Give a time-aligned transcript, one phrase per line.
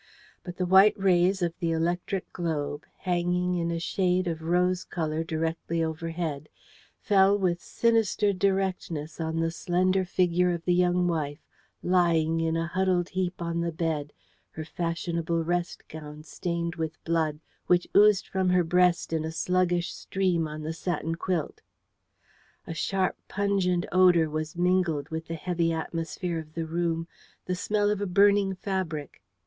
[0.43, 5.23] But the white rays of the electric globe, hanging in a shade of rose colour
[5.23, 6.49] directly overhead,
[6.99, 11.45] fell with sinister distinctness on the slender figure of the young wife,
[11.83, 14.11] lying in a huddled heap on the bed,
[14.49, 19.93] her fashionable rest gown stained with blood, which oozed from her breast in a sluggish
[19.93, 21.61] stream on the satin quilt.
[22.65, 27.07] A sharp, pungent odour was mingled with the heavy atmosphere of the room
[27.45, 29.21] the smell of a burning fabric.